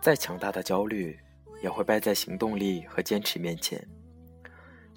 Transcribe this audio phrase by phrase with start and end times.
[0.00, 1.18] 再强大的焦虑，
[1.62, 3.82] 也会败在行动力和坚持面前。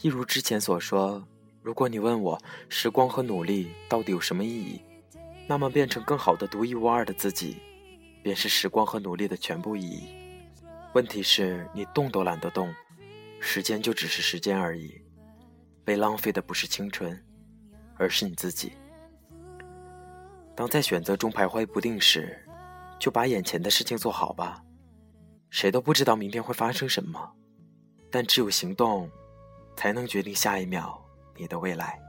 [0.02, 1.26] 一如之前所说，
[1.62, 4.82] 如果你问我时光和努力到底有什么意义，
[5.48, 7.56] 那么变成更好的独一无二的自己，
[8.22, 10.10] 便是时光和努力的全部意义。
[10.94, 12.74] 问题是你动都懒得动，
[13.40, 15.02] 时间就只是时间而已，
[15.86, 17.18] 被浪费的不是青春，
[17.98, 18.74] 而是你自己。
[20.56, 22.38] 当在选择中徘徊不定时，
[23.00, 24.64] 就把眼前的事情做好吧。
[25.50, 27.32] 谁都不知道明天会发生什么，
[28.12, 29.10] 但只有行动，
[29.76, 31.00] 才能决定下一秒
[31.38, 32.00] 你的未来。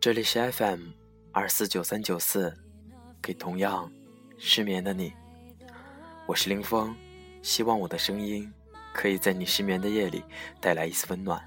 [0.00, 0.88] 这里是 FM
[1.32, 2.54] 二四九三九四，
[3.22, 3.90] 给同样
[4.36, 5.12] 失眠的你，
[6.26, 6.94] 我是林峰，
[7.42, 8.52] 希望我的声音
[8.94, 10.24] 可以在你失眠的夜里
[10.60, 11.42] 带来一丝温暖。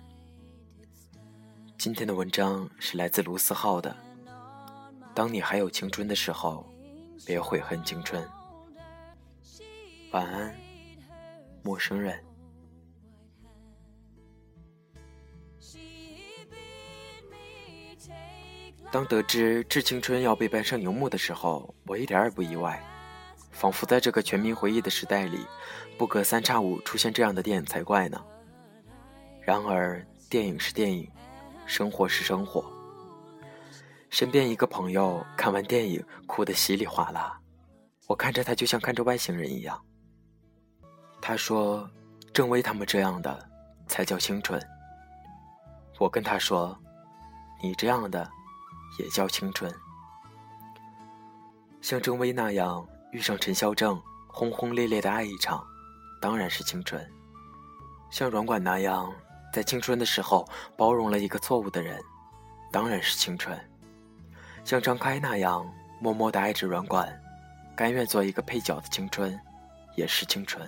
[1.78, 3.96] 今天的文章是来自卢思浩的。
[5.16, 6.68] 当你还有青春的时候，
[7.26, 8.22] 别悔恨青春。
[10.12, 10.54] 晚安，
[11.64, 12.22] 陌生人。
[18.92, 22.82] 当得知《致青春》要被搬上荧幕的时候，我一点也不意外，
[23.58, 25.44] 仿佛在这个全民回忆的时代里，
[25.98, 28.24] 不隔三差五出现这样的电影才怪呢。
[29.42, 31.10] 然而，电影是电影，
[31.66, 32.64] 生活是生活。
[34.12, 37.36] 身边一个朋友看完电影哭得稀里哗啦，
[38.06, 39.84] 我看着他就像看着外星人一样。
[41.20, 41.90] 他说
[42.32, 43.50] ：“郑薇他们这样的
[43.88, 44.62] 才叫青春。”
[45.98, 46.78] 我跟他说
[47.64, 48.30] ：“你这样的。”
[49.00, 49.72] 也叫青春。
[51.82, 55.66] 像郑薇那样遇上陈孝正，轰轰烈烈的爱一场，
[56.22, 57.06] 当然是青春。
[58.10, 59.12] 像软管那样，
[59.54, 62.02] 在青春的时候包容了一个错误的人，
[62.72, 63.58] 当然是青春。
[64.64, 65.66] 像张开那样
[66.00, 67.08] 默默的爱着软管，
[67.76, 69.40] 甘愿做一个配角的青春，
[69.96, 70.68] 也是青春。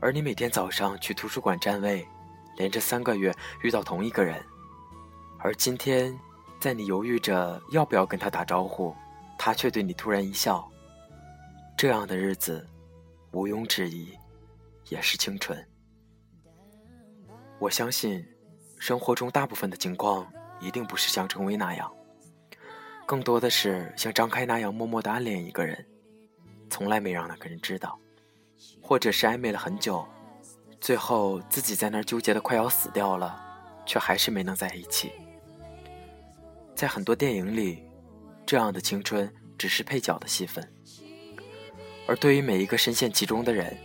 [0.00, 2.06] 而你每天早上去图书馆占位，
[2.56, 4.42] 连着三个月遇到同一个人，
[5.38, 6.18] 而今天。
[6.60, 8.94] 在你犹豫着要不要跟他打招呼，
[9.44, 10.70] 他却对你突然一笑。
[11.76, 12.64] 这样的日子，
[13.32, 14.16] 毋庸置疑，
[14.88, 15.68] 也是清纯。
[17.58, 18.24] 我相信，
[18.78, 21.92] 生活中大部分的情况一定不是像郑薇那样，
[23.04, 25.84] 更多的是像张开那样默默的暗恋一个人，
[26.70, 27.98] 从来没让那个人知道，
[28.80, 30.06] 或者是暧昧了很久，
[30.80, 33.42] 最后自己在那儿纠结的快要死掉了，
[33.84, 35.10] 却还是没能在一起。
[36.76, 37.82] 在很多电影里，
[38.44, 40.66] 这样的青春只是配角的戏份，
[42.06, 43.76] 而对于每一个深陷其中的人，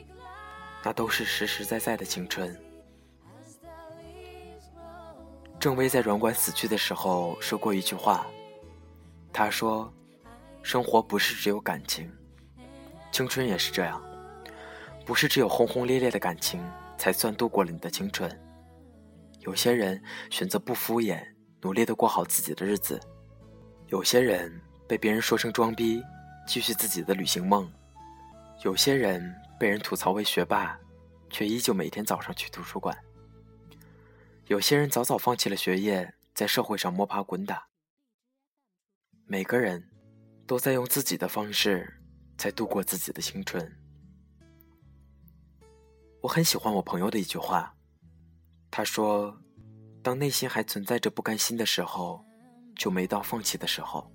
[0.83, 2.53] 那都是实实在在的青春。
[5.59, 8.27] 郑薇在软管死去的时候说过一句话，
[9.31, 9.91] 她说
[10.61, 12.11] ：“生活不是只有感情，
[13.11, 14.03] 青春也是这样，
[15.05, 16.61] 不是只有轰轰烈烈的感情
[16.97, 18.29] 才算度过了你的青春。
[19.39, 21.23] 有些人选择不敷衍。”
[21.63, 23.01] 努力的过好自己的日子，
[23.87, 26.03] 有些人被别人说成装逼，
[26.45, 27.65] 继续自己的旅行梦；
[28.63, 30.77] 有些人被人吐槽为学霸，
[31.29, 32.93] 却依旧每天早上去图书馆；
[34.47, 37.67] 有些人早早放弃了学业，在社会上摸爬滚打。
[39.25, 39.89] 每个人
[40.45, 42.01] 都在用自己的方式
[42.37, 43.77] 在度过自己的青春。
[46.21, 47.73] 我很喜欢我朋友的一句话，
[48.69, 49.37] 他说。
[50.03, 52.23] 当内心还存在着不甘心的时候，
[52.77, 54.09] 就没到放弃的时候。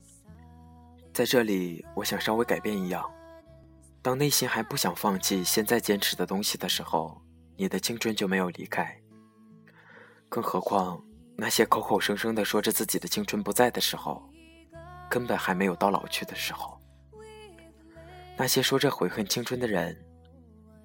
[1.12, 3.04] 在这里，我想稍微改变一样：
[4.00, 7.20] 当内心还不想放弃现在坚持的东西的时候，
[7.56, 8.98] 你的青春就没有离开。
[10.28, 11.04] 更何况，
[11.36, 14.26] 那些口口声声的说着自己的青春不在的时候，
[15.10, 16.80] 根本还没有到老去的时候。
[18.38, 20.02] 那些说着悔恨青春的人，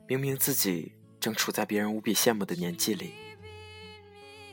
[0.06, 3.13] 明明自己正处在别人无比羡慕的年纪里。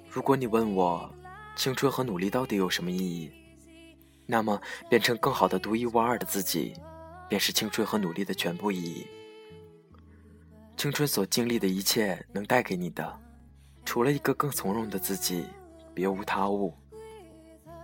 [0.09, 1.13] 如果你问我，
[1.57, 3.31] 青春和努力到底有什么意义？
[4.27, 6.75] 那么，变成更好的独一无二的自己，
[7.29, 9.07] 便是青春和努力的全部意义。
[10.77, 13.21] 青春所经历的一切，能带给你的，
[13.85, 15.47] 除了一个更从容的自己，
[15.95, 16.75] 别无他物。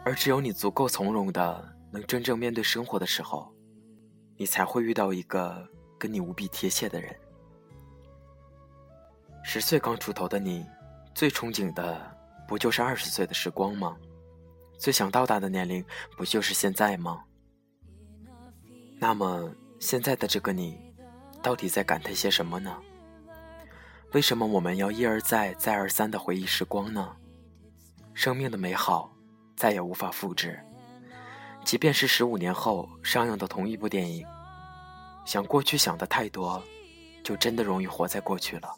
[0.04, 3.54] 而只有你足够从容的，能真正面对生活的时候，
[4.36, 5.68] 你才会遇到一个
[5.98, 7.14] 跟你无比贴切的人。
[9.44, 10.66] 十岁刚出头的你，
[11.14, 12.19] 最憧憬的。
[12.50, 13.96] 不就是二十岁的时光吗？
[14.76, 15.84] 最想到达的年龄
[16.16, 17.22] 不就是现在吗？
[18.98, 20.76] 那么现在的这个你，
[21.44, 22.76] 到底在感叹些什么呢？
[24.14, 27.14] 为什么我们要一而再、再而三的回忆时光呢？
[28.14, 29.14] 生命的美好
[29.54, 30.58] 再也无法复制，
[31.64, 34.26] 即便是十五年后上映的同一部电影，
[35.24, 36.60] 想过去想的太多，
[37.22, 38.74] 就真的容易活在过去了。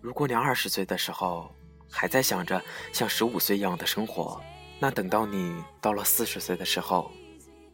[0.00, 1.52] 如果你二十岁的时候
[1.92, 2.60] 还在想着
[2.92, 4.40] 像十五岁一样的生活，
[4.80, 7.12] 那等到你到了四十岁的时候，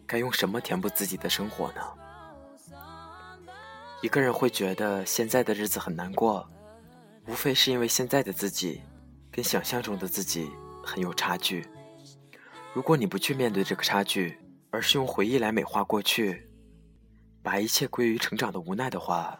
[0.07, 1.81] 该用什么填补自己的生活呢？
[4.03, 6.49] 一个人会觉得现在的日子很难过，
[7.27, 8.83] 无非是因为现在的自己
[9.31, 10.51] 跟想象中的自己
[10.85, 11.67] 很有差距。
[12.75, 14.39] 如果你不去面对这个差距，
[14.71, 16.49] 而是用回忆来美化过去，
[17.43, 19.39] 把一切归于成长的无奈的话，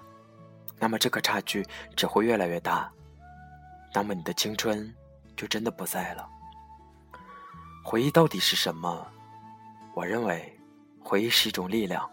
[0.79, 1.65] 那么这个差距
[1.95, 2.91] 只会越来越大。
[3.95, 4.95] 那么你的青春
[5.37, 6.29] 就真的不在了。
[7.85, 9.07] 回忆到底是什么？
[9.95, 10.57] 我认为，
[11.01, 12.09] 回忆是一种力量。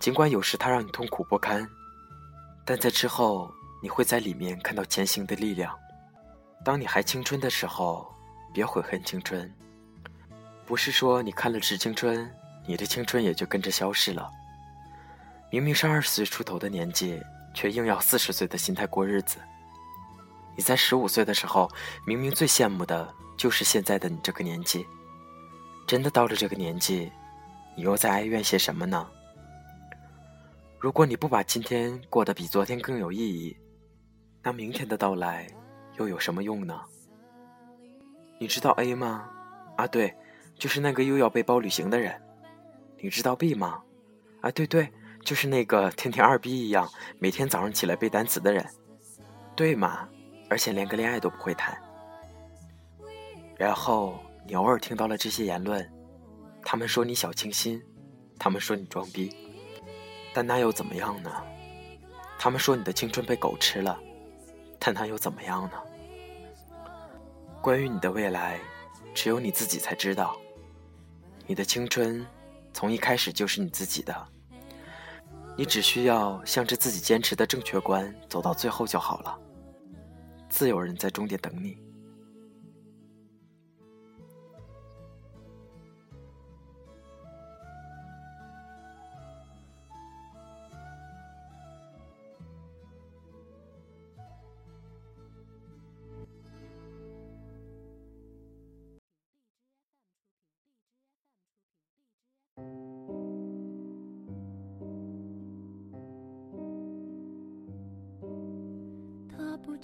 [0.00, 1.66] 尽管有时它让你痛苦不堪，
[2.64, 3.50] 但在之后
[3.82, 5.74] 你会在里面看到前行的力量。
[6.64, 8.06] 当你还青春的时候，
[8.52, 9.50] 别悔恨青春。
[10.66, 12.26] 不是说你看了《致青春》，
[12.66, 14.30] 你的青春也就跟着消失了。
[15.50, 17.22] 明明是二十岁出头的年纪，
[17.54, 19.38] 却硬要四十岁的心态过日子。
[20.56, 21.70] 你在十五岁的时候，
[22.06, 24.86] 明明最羡慕的就是现在的你这个年纪。
[25.86, 27.12] 真的到了这个年纪，
[27.76, 29.08] 你又在哀怨些什么呢？
[30.80, 33.56] 如果你不把今天过得比昨天更有意义，
[34.42, 35.46] 那明天的到来
[35.98, 36.80] 又有什么用呢？
[38.40, 39.28] 你知道 A 吗？
[39.76, 40.14] 啊，对，
[40.58, 42.20] 就是那个又要背包旅行的人。
[42.98, 43.82] 你知道 B 吗？
[44.40, 44.92] 啊，对对，
[45.22, 48.66] 就是那个天天二逼一样，每天早上起来背单词的人，
[49.54, 50.08] 对吗？
[50.48, 51.76] 而且连个恋爱都不会谈。
[53.56, 55.90] 然后你偶尔听到了这些言论，
[56.62, 57.82] 他们说你小清新，
[58.38, 59.34] 他们说你装逼。
[60.34, 61.30] 但那又怎么样呢？
[62.38, 63.98] 他们说你的青春被狗吃了，
[64.78, 65.72] 但那又怎么样呢？
[67.62, 68.60] 关于你的未来，
[69.14, 70.36] 只有你自己才知道。
[71.46, 72.24] 你的青春
[72.74, 74.14] 从一开始就是你自己的，
[75.56, 79.38] 你只需要向着自己坚持的正确观走到最后就好了。
[80.48, 81.85] 自有人在终点等你。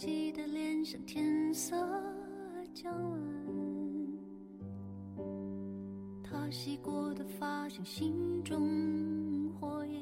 [0.02, 1.76] 不羁的脸像天色
[2.74, 3.20] 将晚，
[6.24, 9.94] 他洗过的发像心中火焰，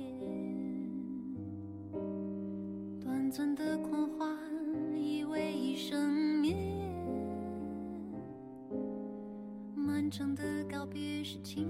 [2.98, 4.26] 短暂的狂欢
[4.96, 6.10] 以为一生
[6.40, 6.56] 眠，
[9.74, 11.69] 漫长的告别是青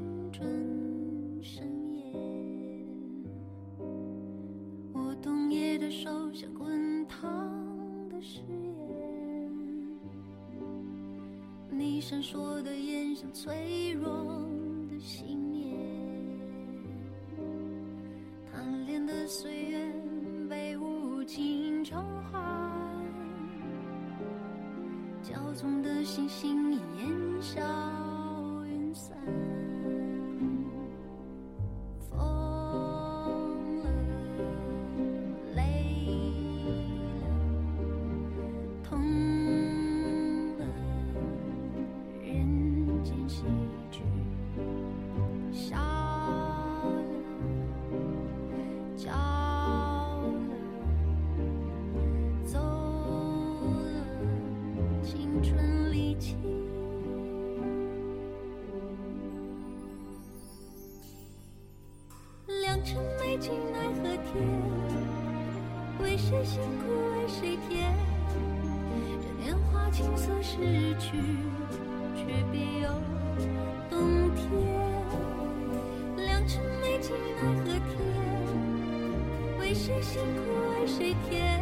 [12.01, 14.25] 闪烁的眼像脆弱
[14.89, 15.77] 的信念，
[18.51, 19.93] 贪恋的岁月
[20.49, 22.41] 被无情偿还，
[25.23, 26.70] 骄纵的星星
[70.51, 70.57] 失
[70.99, 71.17] 去，
[72.17, 72.89] 却别有
[73.89, 74.51] 冬天。
[76.17, 77.97] 良辰美景奈何天，
[79.61, 80.41] 为谁辛苦
[80.75, 81.60] 为谁甜？